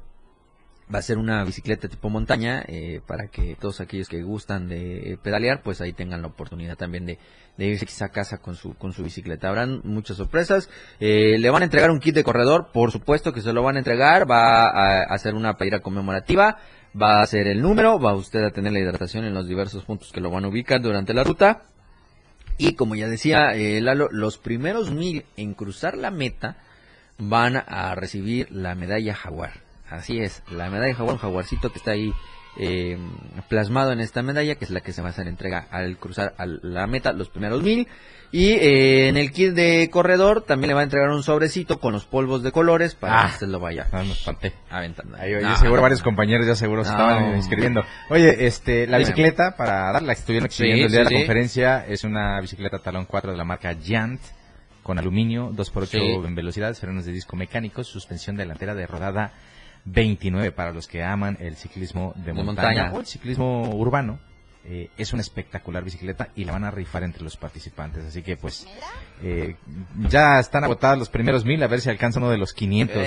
[0.94, 5.14] va a ser una bicicleta tipo montaña eh, para que todos aquellos que gustan de
[5.14, 7.20] eh, pedalear, pues ahí tengan la oportunidad también de,
[7.58, 9.50] de irse a casa con su con su bicicleta.
[9.50, 10.70] Habrán muchas sorpresas.
[11.00, 13.76] Eh, le van a entregar un kit de corredor, por supuesto que se lo van
[13.76, 14.30] a entregar.
[14.30, 16.58] Va a, hacer una playera conmemorativa.
[17.00, 20.12] Va a hacer el número, va usted a tener la hidratación en los diversos puntos
[20.12, 21.64] que lo van a ubicar durante la ruta.
[22.58, 26.58] Y como ya decía eh, Lalo, los primeros mil en cruzar la meta
[27.20, 29.67] van a recibir la medalla jaguar.
[29.90, 32.14] Así es, la medalla jaguar, un jaguarcito que está ahí
[32.60, 32.98] eh,
[33.50, 36.34] plasmado en esta medalla, que es la que se va a hacer entrega al cruzar
[36.38, 37.88] a la meta los primeros mil.
[38.30, 41.94] Y eh, en el kit de corredor también le va a entregar un sobrecito con
[41.94, 43.26] los polvos de colores para Ah.
[43.28, 44.52] que usted lo vaya Ah, me espanté.
[44.70, 45.16] aventando.
[45.18, 46.06] Ahí, No, seguro no, varios no.
[46.06, 47.84] compañeros ya seguro se estaban inscribiendo.
[48.10, 51.04] Oye, este, la bicicleta, para dar la que estuvieron Sí, exhibiendo el día sí, de
[51.06, 51.16] la sí.
[51.16, 54.20] conferencia, es una bicicleta talón 4 de la marca Giant,
[54.84, 55.98] con aluminio, 2x8 Sí.
[56.28, 59.32] en velocidad, frenos de disco mecánicos, suspensión delantera de rodada
[59.90, 62.94] 29 para los que aman el ciclismo de, De montaña, montaña.
[62.94, 64.20] o el ciclismo urbano.
[64.70, 68.04] Eh, es una espectacular bicicleta y la van a rifar entre los participantes.
[68.04, 68.68] Así que pues
[69.24, 69.56] eh,
[70.10, 72.98] ya están agotados los primeros mil, a ver si alcanza uno de los 500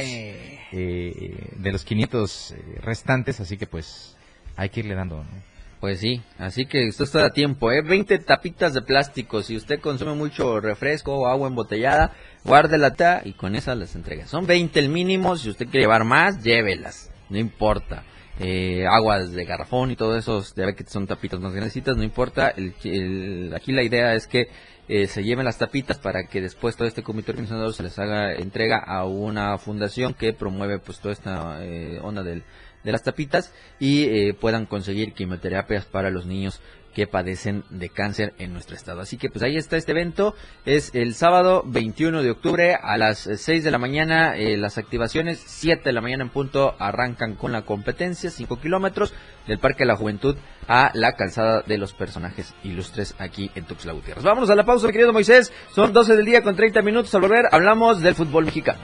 [0.73, 1.49] Eh.
[1.57, 4.16] de los 500 eh, restantes, así que pues
[4.57, 5.16] hay que irle dando.
[5.19, 5.50] ¿no?
[5.81, 7.81] Pues sí, así que usted está a tiempo, ¿eh?
[7.81, 9.43] 20 tapitas de plástico.
[9.43, 12.12] Si usted consume mucho refresco o agua embotellada,
[12.45, 14.27] guárdela y con esas las entrega.
[14.27, 15.38] Son 20 el mínimo.
[15.38, 17.11] Si usted quiere llevar más, llévelas.
[17.31, 18.05] No importa.
[18.38, 22.03] Eh, aguas de garrafón y todo eso, ya ve que son tapitas más grandecitas, no
[22.03, 22.53] importa.
[22.85, 24.49] El- aquí la idea es que
[24.88, 28.35] eh, se lleven las tapitas para que después todo este comité organizador se les haga
[28.35, 32.43] entrega a una fundación que promueve pues toda esta eh, onda del,
[32.85, 36.61] de las tapitas y eh, puedan conseguir quimioterapias para los niños
[36.95, 39.01] que padecen de cáncer en nuestro estado.
[39.01, 40.35] Así que pues ahí está este evento.
[40.64, 44.37] Es el sábado 21 de octubre a las eh, 6 de la mañana.
[44.37, 48.31] eh, las activaciones 7 de la mañana en punto arrancan con la competencia.
[48.31, 49.12] 5 kilómetros
[49.47, 50.37] del Parque de la Juventud
[50.69, 54.25] a la calzada de los personajes ilustres aquí en Tuxtla Gutiérrez.
[54.25, 55.53] Vámonos a la pausa, mi querido Moisés.
[55.75, 57.14] Son 12 del día con 30 minutos.
[57.14, 58.79] Al volver hablamos del fútbol mexicano.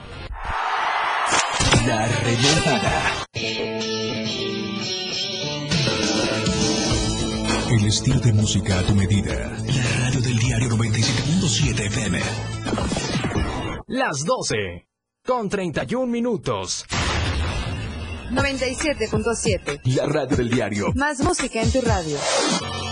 [1.85, 3.76] La.
[7.69, 9.33] El estilo de música a tu medida.
[9.33, 12.19] La radio del diario 97.7 FM.
[13.87, 14.87] Las 12
[15.25, 16.85] con 31 minutos.
[18.31, 19.81] 97.7.
[19.95, 20.93] La radio del diario.
[20.95, 22.17] Más música en tu radio.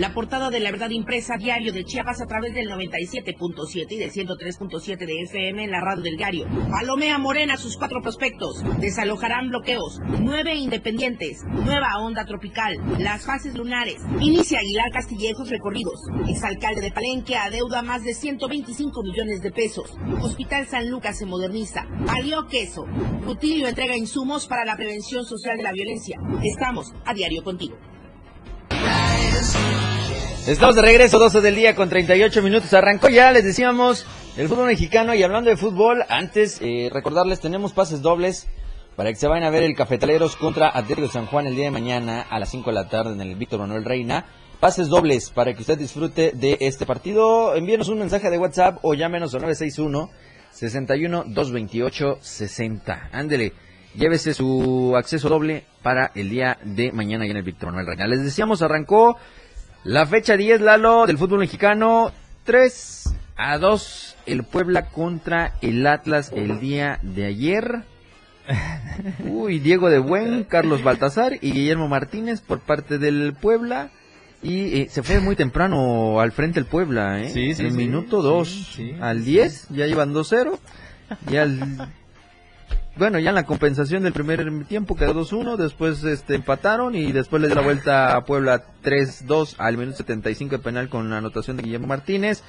[0.00, 4.10] La portada de la verdad impresa diario de Chiapas a través del 97.7 y del
[4.10, 6.46] 103.7 de FM en la radio del diario.
[6.70, 8.64] Palomea Morena sus cuatro prospectos.
[8.80, 10.00] Desalojarán bloqueos.
[10.20, 11.44] Nueve independientes.
[11.44, 12.78] Nueva onda tropical.
[12.98, 14.00] Las fases lunares.
[14.20, 16.00] Inicia Aguilar Castillejos recorridos.
[16.26, 19.98] Exalcalde de Palenque adeuda más de 125 millones de pesos.
[20.22, 21.84] Hospital San Lucas se moderniza.
[22.06, 22.86] Valió queso.
[23.20, 26.18] Rutilio entrega insumos para la prevención social de la violencia.
[26.42, 27.76] Estamos a diario contigo.
[30.50, 32.74] Estamos de regreso, 12 del día con 38 minutos.
[32.74, 34.04] Arrancó ya, les decíamos,
[34.36, 35.14] el fútbol mexicano.
[35.14, 38.48] Y hablando de fútbol, antes eh, recordarles, tenemos pases dobles
[38.96, 41.70] para que se vayan a ver el Cafetaleros contra Atlético San Juan el día de
[41.70, 44.26] mañana a las 5 de la tarde en el Víctor Manuel Reina.
[44.58, 47.54] Pases dobles para que usted disfrute de este partido.
[47.54, 50.10] Envíenos un mensaje de WhatsApp o llámenos al 961
[50.50, 53.10] 61 228 60.
[53.12, 53.52] Ándele,
[53.94, 58.08] llévese su acceso doble para el día de mañana en el Víctor Manuel Reina.
[58.08, 59.16] Les decíamos, arrancó
[59.84, 62.12] la fecha 10, Lalo, del fútbol mexicano,
[62.44, 67.82] 3 a 2, el Puebla contra el Atlas el día de ayer.
[69.24, 73.90] Uy, Diego de Buen, Carlos Baltazar y Guillermo Martínez por parte del Puebla.
[74.42, 77.28] Y eh, se fue muy temprano al frente el Puebla, ¿eh?
[77.28, 80.58] Sí, sí, En sí, minuto 2 sí, al 10, ya iban 2-0.
[81.30, 81.92] Y al
[82.96, 87.40] bueno, ya en la compensación del primer tiempo quedó 2-1, después este, empataron y después
[87.40, 91.56] le dio la vuelta a Puebla 3-2 al minuto 75 de penal con la anotación
[91.56, 92.42] de Guillermo Martínez.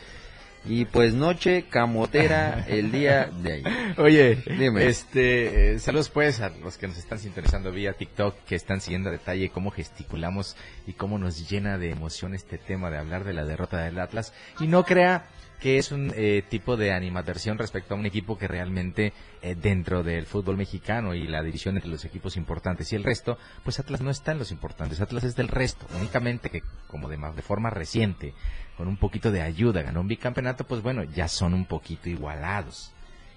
[0.63, 3.95] Y pues noche camotera el día de ayer.
[3.97, 4.85] Oye, Dime.
[4.85, 9.09] este, eh, saludos pues a los que nos están sintonizando vía TikTok, que están siguiendo
[9.09, 13.33] a detalle cómo gesticulamos y cómo nos llena de emoción este tema de hablar de
[13.33, 14.33] la derrota del Atlas.
[14.59, 15.25] Y no crea
[15.61, 20.01] que es un eh, tipo de animadversión respecto a un equipo que realmente eh, dentro
[20.01, 24.01] del fútbol mexicano y la división entre los equipos importantes y el resto, pues Atlas
[24.01, 27.69] no está en los importantes, Atlas es del resto, únicamente que como de, de forma
[27.69, 28.33] reciente,
[28.75, 32.91] con un poquito de ayuda, ganó un bicampeonato, pues bueno, ya son un poquito igualados.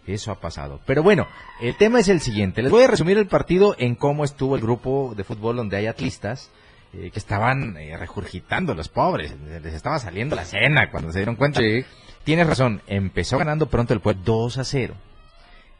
[0.06, 0.80] Eso ha pasado.
[0.84, 1.26] Pero bueno,
[1.62, 2.62] el tema es el siguiente.
[2.62, 5.86] Les voy a resumir el partido en cómo estuvo el grupo de fútbol donde hay
[5.86, 6.50] atlistas
[6.92, 9.34] eh, que estaban eh, regurgitando los pobres.
[9.62, 11.60] Les estaba saliendo la cena cuando se dieron cuenta.
[12.24, 14.94] Tienes razón, empezó ganando pronto el pueblo 2 a 0.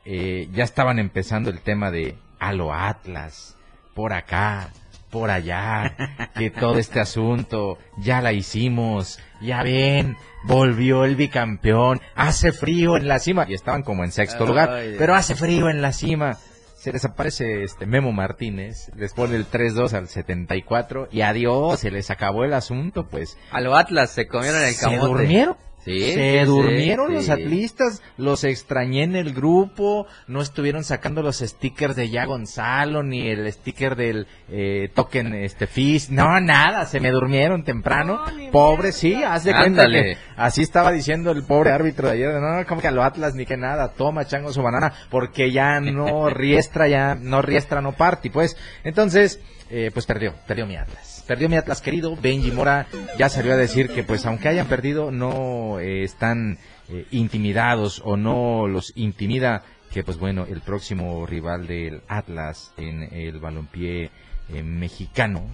[0.05, 3.57] Eh, ya estaban empezando el tema de a lo Atlas,
[3.95, 4.69] por acá,
[5.11, 5.97] por allá,
[6.37, 13.09] que todo este asunto, ya la hicimos, ya ven, volvió el bicampeón, hace frío en
[13.09, 16.37] la cima, y estaban como en sexto lugar, pero hace frío en la cima.
[16.77, 22.11] Se desaparece este Memo Martínez, les pone el 3-2 al 74 y adiós, se les
[22.11, 23.39] acabó el asunto, pues.
[23.53, 25.07] A lo Atlas se comieron el ¿Se camote.
[25.07, 25.57] durmieron?
[25.85, 27.15] Sí, Se sí, durmieron sí.
[27.15, 33.03] los atlistas, los extrañé en el grupo, no estuvieron sacando los stickers de Ya Gonzalo,
[33.03, 38.93] ni el sticker del eh, token este Fizz, no, nada, se me durmieron temprano, pobre,
[38.93, 42.81] sí, haz de cuenta que así estaba diciendo el pobre árbitro de ayer, no, como
[42.81, 46.89] que a lo Atlas ni que nada, toma chango su banana, porque ya no riestra,
[46.89, 51.14] ya no riestra, no party, pues, entonces, eh, pues perdió, perdió mi Atlas.
[51.27, 52.87] Perdió mi Atlas querido, Benji Mora
[53.19, 56.59] ya salió a decir que pues aunque hayan perdido no eh, están
[56.91, 63.05] eh, intimidados o no los intimida que pues bueno el próximo rival del Atlas en
[63.15, 64.11] el balompié
[64.51, 65.47] eh, mexicano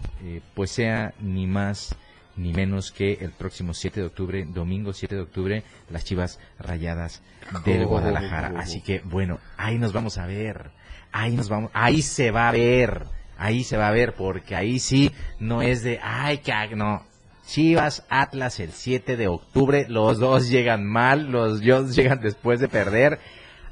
[0.55, 1.95] pues sea ni más
[2.37, 7.23] ni menos que el próximo 7 de octubre, domingo 7 de octubre, las Chivas Rayadas
[7.67, 8.55] del Guadalajara.
[8.59, 10.71] Así que bueno, ahí nos vamos a ver.
[11.13, 13.05] Ahí nos vamos, ahí se va a ver.
[13.41, 17.07] Ahí se va a ver porque ahí sí no es de ay que no.
[17.47, 22.69] Chivas Atlas el 7 de octubre, los dos llegan mal, los dos llegan después de
[22.69, 23.19] perder.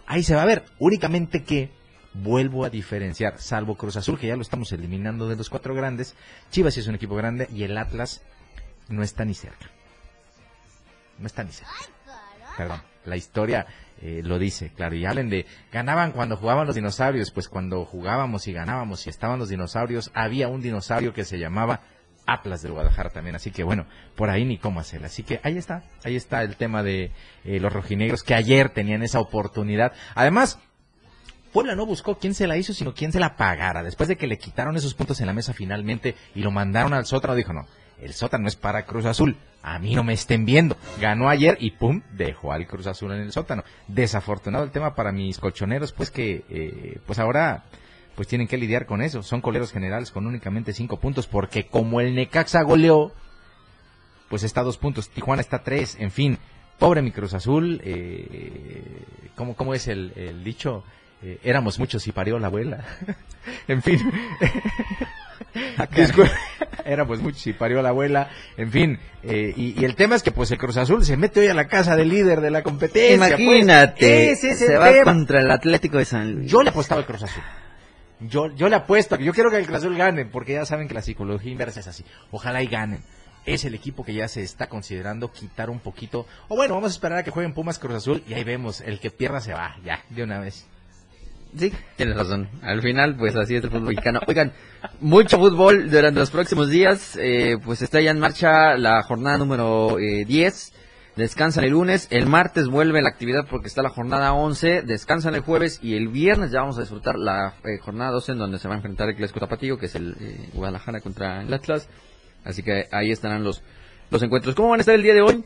[0.07, 1.71] Ahí se va a ver, únicamente que
[2.15, 6.17] vuelvo a diferenciar, salvo Cruz Azul, que ya lo estamos eliminando de los cuatro grandes,
[6.51, 8.23] Chivas sí es un equipo grande y el Atlas
[8.89, 9.71] no está ni cerca.
[11.19, 11.75] No está ni cerca.
[12.57, 13.67] Perdón, la historia
[14.01, 18.47] eh, lo dice, claro, y hablen de, ganaban cuando jugaban los dinosaurios, pues cuando jugábamos
[18.47, 21.81] y ganábamos y estaban los dinosaurios, había un dinosaurio que se llamaba
[22.27, 25.07] Atlas del Guadalajara también, así que bueno, por ahí ni cómo hacerla.
[25.07, 27.11] Así que ahí está, ahí está el tema de
[27.45, 29.93] eh, los rojinegros que ayer tenían esa oportunidad.
[30.15, 30.61] Además,
[31.53, 33.83] Puebla no buscó quién se la hizo, sino quién se la pagara.
[33.83, 37.07] Después de que le quitaron esos puntos en la mesa finalmente y lo mandaron al
[37.07, 37.67] sótano, dijo, no,
[38.01, 39.37] el sótano es para Cruz Azul.
[39.63, 40.77] A mí no me estén viendo.
[41.01, 43.65] Ganó ayer y pum, dejó al Cruz Azul en el sótano.
[43.89, 47.65] Desafortunado el tema para mis colchoneros, pues que, eh, pues ahora,
[48.15, 49.23] pues tienen que lidiar con eso.
[49.23, 53.13] Son coleros generales con únicamente cinco puntos, porque como el Necaxa goleó,
[54.29, 55.11] pues está dos puntos.
[55.11, 56.39] Tijuana está tres, en fin.
[56.79, 59.03] Pobre mi Cruz Azul, eh,
[59.35, 60.85] ¿cómo, ¿cómo es el, el dicho?
[61.23, 62.85] Eh, éramos muchos y parió la abuela.
[63.69, 63.99] en fin.
[65.93, 66.31] Discul-
[66.85, 68.31] éramos muchos y parió la abuela.
[68.57, 68.99] En fin.
[69.23, 71.55] eh, y, y el tema es que pues el Cruz Azul se mete hoy a
[71.55, 73.17] la casa del líder de la competencia.
[73.17, 73.41] pues.
[73.41, 75.05] Imagínate, es se va tema.
[75.13, 76.51] contra el Atlético de San Luis.
[76.51, 77.43] Yo le apostaba al Cruz Azul.
[78.21, 80.95] Yo, yo le apuesto, yo quiero que el Cruz Azul gane, porque ya saben que
[80.95, 82.05] la psicología inversa es así.
[82.33, 83.01] Ojalá y ganen.
[83.47, 86.27] Es el equipo que ya se está considerando quitar un poquito.
[86.49, 88.99] O bueno, vamos a esperar a que jueguen Pumas Cruz Azul y ahí vemos, el
[88.99, 90.67] que pierda se va, ya, de una vez.
[91.57, 92.49] Sí, tienes razón.
[92.63, 94.21] Al final, pues así es el fútbol mexicano.
[94.27, 94.53] Oigan,
[95.01, 97.17] mucho fútbol durante los próximos días.
[97.21, 100.73] eh, pues está ya en marcha la jornada número eh, 10.
[101.17, 102.07] Descansan el lunes.
[102.11, 104.83] El martes vuelve la actividad porque está la jornada 11.
[104.83, 108.39] Descansan el jueves y el viernes ya vamos a disfrutar la eh, jornada 12 en
[108.39, 111.53] donde se va a enfrentar el Clásico Tapatío, que es el eh, Guadalajara contra el
[111.53, 111.89] Atlas.
[112.45, 113.63] Así que ahí estarán los,
[114.11, 114.55] los encuentros.
[114.55, 115.45] ¿Cómo van a estar el día de hoy?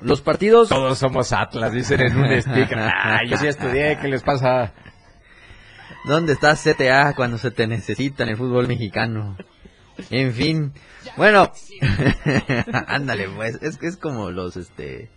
[0.00, 0.68] Los partidos.
[0.68, 2.78] Todos somos Atlas, dicen en un sticker.
[2.78, 4.74] Ay, yo sí estudié, ¿qué les pasa?
[6.04, 9.36] ¿Dónde está CTA cuando se te necesita en el fútbol mexicano?
[10.10, 10.72] En fin,
[11.16, 11.52] bueno,
[12.86, 15.08] ándale, pues, es que es como los, este,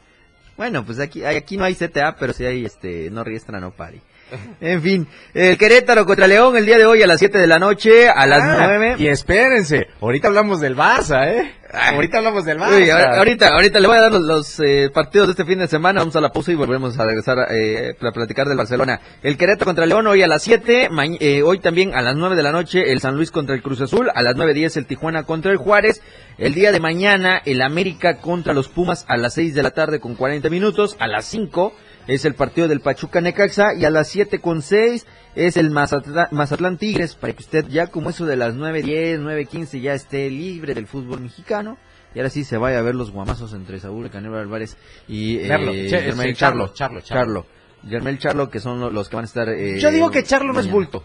[0.56, 4.02] bueno, pues aquí, aquí no hay CTA, pero sí hay, este, no riestra, no pari.
[4.61, 7.59] En fin, el Querétaro contra León el día de hoy a las 7 de la
[7.59, 8.95] noche, a las Ah, 9.
[8.99, 11.53] Y espérense, ahorita hablamos del Barça, ¿eh?
[11.71, 12.77] Ahorita hablamos del Barça.
[12.81, 15.67] Uy, ahorita, ahorita le voy a dar los, los, eh, partidos de este fin de
[15.67, 15.99] semana.
[15.99, 19.01] Vamos a la pausa y volvemos a regresar eh, para platicar del Barcelona.
[19.21, 20.87] El Querétaro contra León hoy a las 7.
[20.89, 23.61] ma- eh, hoy también a las 9 de la noche el San Luis contra el
[23.61, 24.09] Cruz Azul.
[24.15, 26.01] A las 9.10 el Tijuana contra el Juárez.
[26.37, 29.99] El día de mañana el América contra los Pumas a las 6 de la tarde
[29.99, 30.95] con 40 minutos.
[30.99, 31.73] A las 5
[32.08, 33.74] es el partido del Pachuca Necaxa.
[33.76, 37.15] Y a las 7 con 6 es el Mazatla- Mazatlán Tigres.
[37.15, 41.22] Para que usted ya como eso de las 9.10, 9.15 ya esté libre del fútbol
[41.22, 41.78] mexicano.
[42.15, 45.48] Y ahora sí se vaya a ver los guamazos entre Saúl Canelo Álvarez y eh,
[45.50, 46.34] Merlo, Charlo.
[46.34, 47.46] Charlo, Charlo, Charlo.
[47.88, 49.48] Germel Charlo, que son lo- los que van a estar...
[49.50, 51.04] eh, Yo digo que Charlo no es bulto.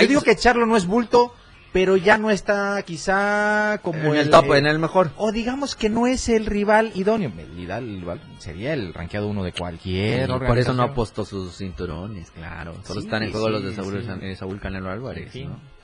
[0.00, 1.34] Yo digo que Charlo no es bulto,
[1.74, 5.10] pero ya no está quizá como En el top, en el mejor.
[5.16, 7.32] O digamos que no es el rival idóneo.
[7.36, 12.30] El el rival sería el rankeado uno de cualquier por eso no apostó sus cinturones,
[12.30, 12.74] claro.
[12.84, 15.32] Solo Sí, están en juego sí, los de Saúl, eh, Saúl Canelo Álvarez.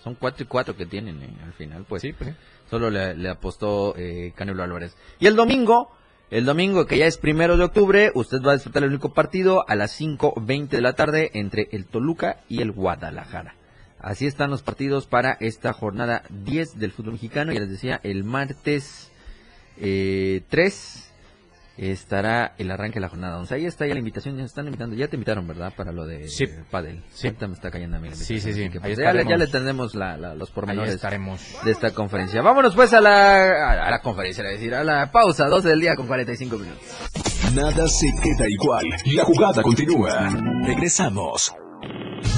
[0.05, 2.03] Son cuatro y cuatro que tienen eh, al final, pues.
[2.03, 2.37] Sí, pues.
[2.71, 4.97] Solo le, le apostó eh, Canelo Álvarez.
[5.19, 5.91] Y el domingo,
[6.31, 9.69] el domingo que ya es primero de octubre, usted va a disfrutar el único partido
[9.69, 13.57] a las 5.20 de la tarde entre el Toluca y el Guadalajara.
[14.03, 17.53] Así están los partidos para esta jornada 10 del fútbol mexicano.
[17.53, 19.11] Ya les decía, el martes
[19.79, 21.07] eh, 3
[21.77, 23.55] estará el arranque de la jornada 11.
[23.55, 24.95] Ahí está ya la invitación, ya están invitando.
[24.97, 25.73] Ya te invitaron, ¿verdad?
[25.75, 26.45] Para lo de Sí.
[26.45, 27.03] eh, Padel.
[27.13, 27.29] Sí.
[27.29, 28.69] Ahorita me está cayendo a mí la Sí, sí, sí.
[28.69, 31.41] que, Ahí pues, ya, le- ya tendremos la, la- los pormenores estaremos.
[31.65, 32.43] de esta conferencia.
[32.43, 35.95] Vámonos pues a la, a la conferencia, es decir, a la pausa, 12 del día
[35.97, 36.83] con 45 minutos.
[37.55, 38.85] Nada se queda igual.
[39.15, 40.29] La jugada continúa.
[40.67, 41.55] Regresamos.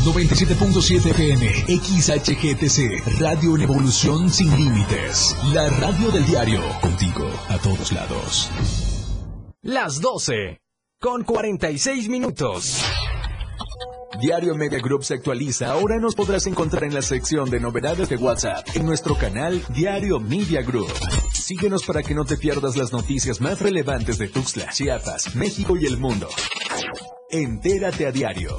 [0.05, 1.47] 97.7 FM,
[1.79, 5.37] XHGTC, Radio en Evolución Sin Límites.
[5.53, 8.51] La radio del diario, contigo a todos lados.
[9.63, 10.61] Las 12
[11.01, 12.83] con 46 minutos.
[14.21, 15.73] Diario Media Group se actualiza.
[15.73, 20.21] Ahora nos podrás encontrar en la sección de novedades de WhatsApp en nuestro canal Diario
[20.21, 20.93] Media Group.
[21.33, 25.87] Síguenos para que no te pierdas las noticias más relevantes de Tuxtla, Chiapas, México y
[25.87, 26.29] el mundo.
[27.31, 28.59] Entérate a diario.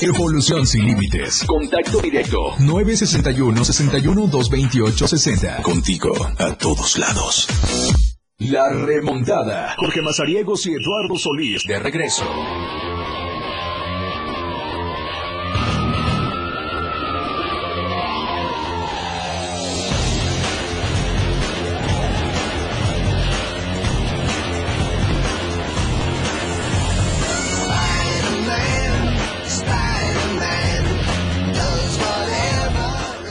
[0.00, 1.44] Evolución sin límites.
[1.46, 2.54] Contacto directo.
[2.58, 5.62] 961 61 228 60.
[5.62, 7.48] Contigo a todos lados.
[8.38, 9.74] La remontada.
[9.78, 12.24] Jorge Mazariegos y Eduardo Solís de regreso.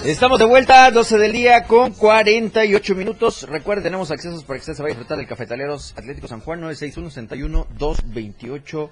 [0.05, 3.41] Estamos de vuelta, 12 del día con 48 minutos.
[3.49, 6.61] Recuerden, tenemos accesos para que usted se vaya a disfrutar del Cafetaleros Atlético San Juan,
[6.61, 8.91] 961-61-228-60.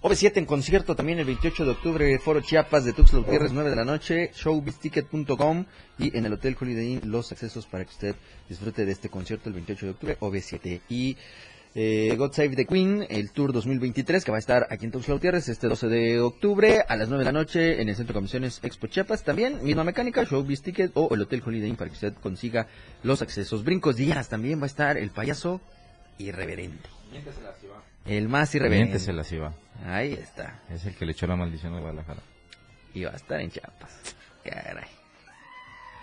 [0.00, 3.76] OV7 en concierto también el 28 de octubre, Foro Chiapas de Tuxtla Gutiérrez, 9 de
[3.76, 5.66] la noche, showbizticket.com
[5.98, 8.16] y en el Hotel Holiday Inn los accesos para que usted
[8.48, 10.80] disfrute de este concierto el 28 de octubre, OV7.
[10.88, 11.18] Y
[11.74, 15.14] eh, God Save the Queen, el Tour 2023, que va a estar aquí en Tuxtla
[15.14, 18.18] Gutiérrez este 12 de octubre a las 9 de la noche en el Centro de
[18.18, 19.24] Comisiones Expo Chiapas.
[19.24, 22.68] También, misma mecánica, Showbiz Ticket o el Hotel Holiday Inn para que usted consiga
[23.02, 23.64] los accesos.
[23.64, 25.60] Brincos Díaz también va a estar el payaso
[26.18, 26.88] irreverente.
[28.06, 28.90] El más irreverente.
[28.90, 29.54] Miéntesela, sí va.
[29.86, 30.60] Ahí está.
[30.70, 32.20] Es el que le echó la maldición a Guadalajara.
[32.92, 34.14] Y va a estar en Chiapas.
[34.44, 35.03] Caray.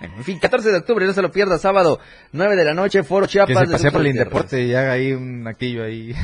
[0.01, 1.99] En fin, 14 de octubre, no se lo pierda, sábado,
[2.31, 3.59] 9 de la noche, Foro Que Chiapas.
[3.59, 6.13] se de pase por el Indeporte y haga ahí un aquillo ahí.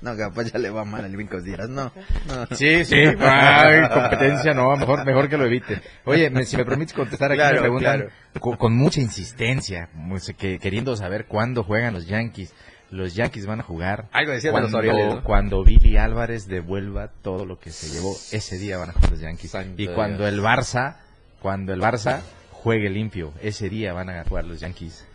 [0.00, 1.92] No, capaz ya le va mal al Brincos Díaz, no.
[2.26, 2.56] no.
[2.56, 5.80] Sí, sí, ay, competencia no, mejor, mejor que lo evite.
[6.04, 8.10] Oye, me- si me permites contestar aquí, Claro, me preguntan claro.
[8.40, 12.52] con, con mucha insistencia, pues, que, queriendo saber cuándo juegan los Yankees.
[12.90, 15.22] Los Yankees van a jugar Algo decían de cuando, los Orioles, ¿no?
[15.22, 19.20] cuando Billy Álvarez devuelva todo lo que se llevó ese día van a jugar los
[19.20, 19.50] Yankees.
[19.52, 20.32] Santo y cuando Dios.
[20.34, 20.96] el Barça,
[21.42, 22.20] cuando el Barça
[22.50, 25.06] juegue limpio, ese día van a jugar los Yankees.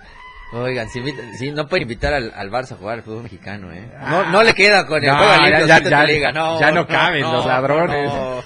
[0.53, 3.89] Oigan, si, no pueden invitar al, al Barça a jugar al fútbol mexicano, ¿eh?
[4.09, 6.32] No, no le queda con el No, juego ya- limpio, ya- sí te ya- liga,
[6.32, 8.09] no, ya no caben los ladrones.
[8.13, 8.43] no.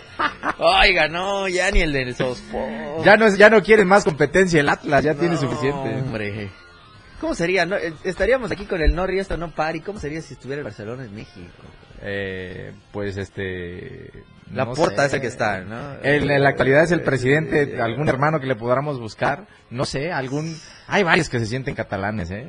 [0.58, 3.02] Oiga, no, ya ni el del Sospo.
[3.04, 5.90] Ya no, ya no quieren más competencia el Atlas, ya tiene suficiente.
[5.96, 6.50] Hombre.
[7.20, 7.66] ¿Cómo sería?
[7.68, 9.82] No, eh, estaríamos aquí con el Norri, esto no pari.
[9.82, 11.52] ¿Cómo sería si estuviera el Barcelona en México?
[12.02, 14.12] Eh, pues este...
[14.54, 15.06] La no sé.
[15.06, 15.94] esa que está, ¿no?
[16.04, 20.12] En, en la actualidad es el presidente, algún hermano que le podamos buscar, no sé,
[20.12, 20.58] algún...
[20.88, 22.48] Hay varios que se sienten catalanes, ¿eh?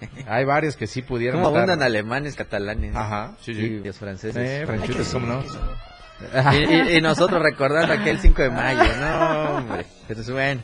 [0.28, 2.94] Hay varios que sí pudieran ¿Cómo estar- abundan alemanes, catalanes?
[2.96, 3.60] Ajá, sí, sí.
[3.60, 4.36] Y los franceses.
[4.62, 5.44] Eh, franchutes, ¿cómo no?
[6.52, 9.86] Y, y- y nosotros recordando aquel 5 de mayo, no, hombre.
[10.06, 10.60] Pero es bueno.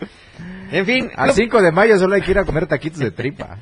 [0.70, 3.56] En fin, Al 5 de mayo solo hay que ir a comer taquitos de tripa.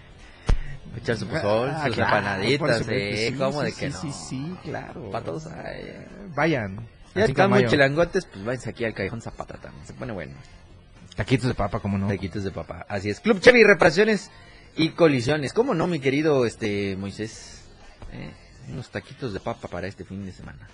[0.96, 4.06] echar su pozol, Ah, sus claro, empanaditas, eh, sí, ¿cómo sí, de sí, que sí,
[4.06, 4.12] no?
[4.12, 5.10] sí, claro.
[5.10, 6.06] Para todos, ay.
[6.34, 6.86] Vayan.
[7.14, 9.92] Ya al 5 de están muy chilangotes, pues váyanse aquí al Callejón Zapata también, se
[9.92, 10.34] pone bueno.
[11.16, 12.08] Taquitos de papa, ¿cómo no?
[12.08, 13.20] Taquitos de papá, así es.
[13.20, 14.30] Club Chevy, reparaciones
[14.76, 15.52] y colisiones.
[15.52, 17.62] ¿Cómo no, mi querido este Moisés?
[18.12, 18.32] Eh,
[18.68, 20.68] unos taquitos de papa para este fin de semana.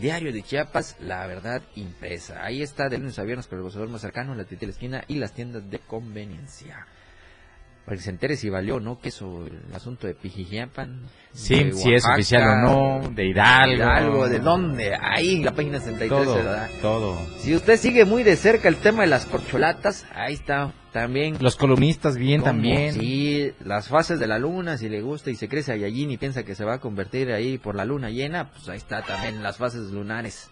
[0.00, 2.42] Diario de Chiapas, la verdad impresa.
[2.42, 4.72] Ahí está de lunes a viernes con el gozador más cercano, la tienda de la
[4.72, 6.86] esquina y las tiendas de conveniencia.
[7.84, 11.02] Para que se entere si valió o no que eso, el asunto de Pijijiapan.
[11.32, 12.56] Sí, de si es oficial o
[13.00, 13.74] no, de Hidalgo.
[13.74, 14.94] Hidalgo, ¿de dónde?
[14.98, 16.68] Ahí, en la página 63 Todo, se da.
[16.80, 17.18] todo.
[17.38, 21.36] Si usted sigue muy de cerca el tema de las corcholatas, ahí está también.
[21.40, 22.52] Los columnistas bien ¿Cómo?
[22.52, 22.94] también.
[22.94, 26.16] Sí, las fases de la luna, si le gusta y se crece a Yajin y
[26.16, 29.42] piensa que se va a convertir ahí por la luna llena, pues ahí está también
[29.42, 30.50] las fases lunares.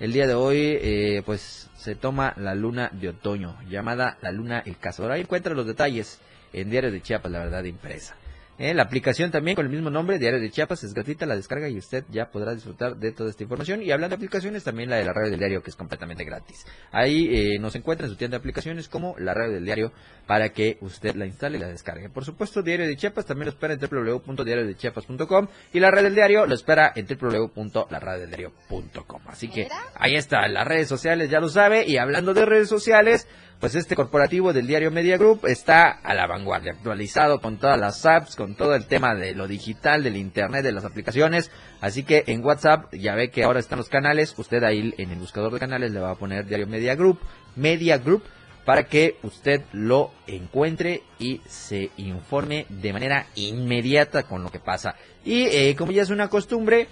[0.00, 4.58] El día de hoy, eh, pues se toma la luna de otoño, llamada la luna
[4.66, 5.12] El Cazador.
[5.12, 6.20] Ahí encuentra los detalles
[6.54, 8.16] en Diario de Chiapas, la verdad impresa.
[8.56, 11.68] Eh, la aplicación también con el mismo nombre, Diario de Chiapas, es gratuita, la descarga
[11.68, 13.82] y usted ya podrá disfrutar de toda esta información.
[13.82, 16.64] Y hablando de aplicaciones, también la de la radio del diario, que es completamente gratis.
[16.92, 19.92] Ahí eh, nos encuentra en su tienda de aplicaciones como la radio del diario
[20.28, 22.10] para que usted la instale y la descargue.
[22.10, 26.46] Por supuesto, Diario de Chiapas también lo espera en www.diariodechiapas.com y la radio del diario
[26.46, 29.22] lo espera en www.laradiodeldiario.com.
[29.26, 31.84] Así que ahí está, las redes sociales ya lo sabe.
[31.88, 33.26] Y hablando de redes sociales,
[33.64, 38.04] pues este corporativo del diario Media Group está a la vanguardia, actualizado con todas las
[38.04, 41.50] apps, con todo el tema de lo digital, del internet, de las aplicaciones.
[41.80, 44.34] Así que en WhatsApp ya ve que ahora están los canales.
[44.36, 47.20] Usted ahí en el buscador de canales le va a poner diario Media Group,
[47.56, 48.24] Media Group
[48.66, 54.94] para que usted lo encuentre y se informe de manera inmediata con lo que pasa.
[55.24, 56.86] Y eh, como ya es una costumbre,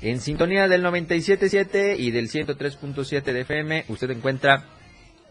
[0.00, 4.68] en sintonía del 97.7 y del 103.7 de FM, usted encuentra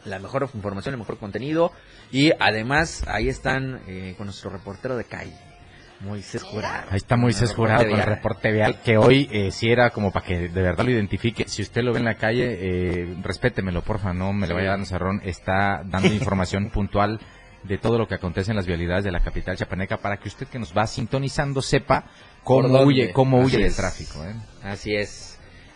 [0.05, 1.71] la mejor información, el mejor contenido
[2.11, 5.33] y además ahí están eh, con nuestro reportero de calle.
[6.01, 6.87] Moisés Jurado.
[6.89, 10.25] Ahí está Moisés Jurado con el reporte vial, que hoy eh, sí era como para
[10.25, 11.45] que de verdad lo identifique.
[11.47, 14.85] Si usted lo ve en la calle, eh, respétemelo, porfa, no me le vaya un
[14.85, 15.21] cerrón.
[15.23, 17.19] Está dando información puntual
[17.63, 20.47] de todo lo que acontece en las vialidades de la capital chapaneca para que usted
[20.47, 22.05] que nos va sintonizando sepa
[22.43, 24.25] cómo huye, cómo huye del tráfico.
[24.25, 24.33] ¿eh?
[24.63, 25.30] Así es.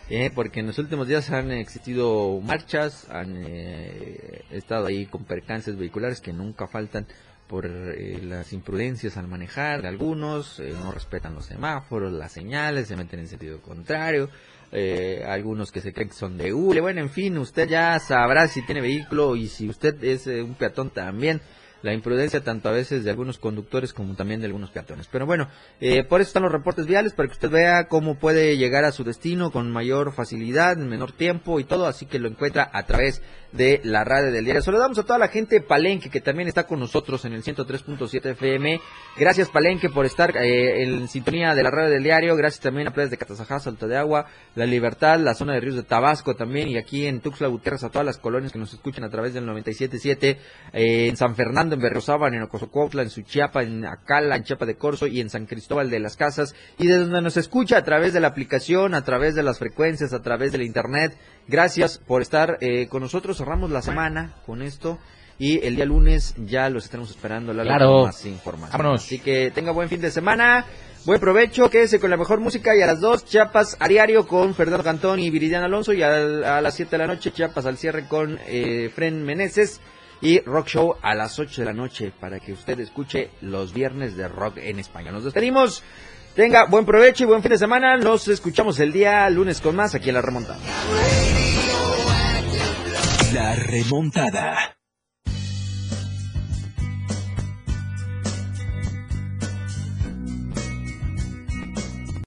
[0.08, 5.76] Eh, porque en los últimos días han existido marchas, han eh, estado ahí con percances
[5.76, 7.06] vehiculares que nunca faltan
[7.46, 9.82] por eh, las imprudencias al manejar.
[9.82, 14.28] De algunos, eh, no respetan los semáforos, las señales, se meten en sentido contrario,
[14.72, 18.48] eh, algunos que se creen que son de hule, bueno, en fin, usted ya sabrá
[18.48, 21.40] si tiene vehículo y si usted es un peatón también,
[21.86, 25.08] la imprudencia tanto a veces de algunos conductores como también de algunos peatones.
[25.10, 25.48] Pero bueno,
[25.80, 28.90] eh, por eso están los reportes viales, para que usted vea cómo puede llegar a
[28.90, 32.86] su destino con mayor facilidad, en menor tiempo y todo, así que lo encuentra a
[32.86, 33.22] través
[33.52, 34.62] de la radio del diario.
[34.62, 38.80] Saludamos a toda la gente Palenque que también está con nosotros en el 103.7 FM.
[39.16, 42.36] Gracias Palenque por estar eh, en sintonía de la radio del diario.
[42.36, 45.76] Gracias también a Playas de Catazajá, Salto de Agua, La Libertad, la zona de Ríos
[45.76, 49.04] de Tabasco también y aquí en Tuxtla Gutiérrez a todas las colonias que nos escuchan
[49.04, 50.36] a través del 97.7
[50.72, 54.76] eh, en San Fernando, en Berriozábal, en Ocosocuautla, en Suchiapa, en Acala, en Chiapa de
[54.76, 58.12] Corzo y en San Cristóbal de las Casas y de donde nos escucha a través
[58.12, 61.16] de la aplicación, a través de las frecuencias, a través de la internet.
[61.46, 63.38] Gracias por estar eh, con nosotros.
[63.38, 64.98] Cerramos la semana con esto.
[65.38, 68.04] Y el día lunes ya los estaremos esperando la Claro.
[68.04, 68.72] más información.
[68.78, 69.04] Vámonos.
[69.04, 70.64] Así que tenga buen fin de semana.
[71.04, 74.54] Buen provecho, quédese con la mejor música y a las 2 Chiapas a diario con
[74.54, 78.08] Fernando Cantón y Viridiana Alonso y a, las 7 de la noche Chiapas al cierre
[78.08, 79.80] con eh, Fren Meneses
[80.20, 84.16] y Rock Show a las 8 de la noche para que usted escuche los viernes
[84.16, 85.14] de rock en español.
[85.14, 85.82] Nos despedimos.
[86.34, 87.96] Tenga buen provecho y buen fin de semana.
[87.96, 90.58] Nos escuchamos el día lunes con más aquí en La Remontada.
[93.32, 94.75] La remontada.